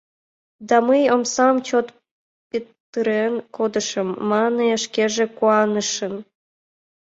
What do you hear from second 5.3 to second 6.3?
куанышын.